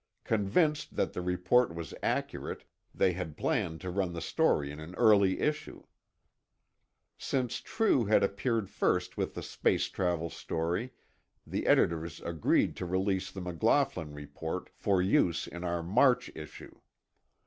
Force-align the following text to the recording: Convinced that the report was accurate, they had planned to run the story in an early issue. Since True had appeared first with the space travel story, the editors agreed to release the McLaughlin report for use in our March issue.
Convinced 0.23 0.95
that 0.95 1.13
the 1.13 1.21
report 1.21 1.75
was 1.75 1.93
accurate, 2.01 2.63
they 2.91 3.13
had 3.13 3.37
planned 3.37 3.79
to 3.81 3.91
run 3.91 4.13
the 4.13 4.19
story 4.19 4.71
in 4.71 4.79
an 4.79 4.95
early 4.95 5.39
issue. 5.39 5.83
Since 7.19 7.59
True 7.61 8.05
had 8.05 8.23
appeared 8.23 8.67
first 8.67 9.15
with 9.15 9.35
the 9.35 9.43
space 9.43 9.89
travel 9.89 10.31
story, 10.31 10.91
the 11.45 11.67
editors 11.67 12.19
agreed 12.19 12.75
to 12.77 12.85
release 12.87 13.29
the 13.29 13.41
McLaughlin 13.41 14.11
report 14.11 14.71
for 14.73 15.03
use 15.03 15.45
in 15.45 15.63
our 15.63 15.83
March 15.83 16.31
issue. 16.33 16.79